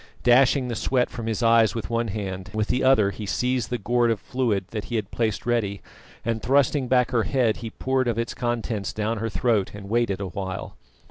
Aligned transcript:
Dashing 0.23 0.67
the 0.67 0.75
sweat 0.75 1.11
from 1.11 1.27
his 1.27 1.43
eyes 1.43 1.75
with 1.75 1.91
one 1.91 2.07
hand, 2.07 2.49
with 2.55 2.69
the 2.69 2.83
other 2.83 3.11
he 3.11 3.27
seized 3.27 3.69
the 3.69 3.77
gourd 3.77 4.09
of 4.09 4.19
fluid 4.19 4.65
that 4.71 4.85
he 4.85 4.95
had 4.95 5.11
placed 5.11 5.45
ready, 5.45 5.83
and 6.25 6.41
thrusting 6.41 6.87
back 6.87 7.11
her 7.11 7.21
head, 7.21 7.57
he 7.57 7.69
poured 7.69 8.07
of 8.07 8.17
its 8.17 8.33
contents 8.33 8.93
down 8.93 9.19
her 9.19 9.29
throat 9.29 9.75
and 9.75 9.89
waited 9.89 10.19
a 10.19 10.25
while. 10.25 10.75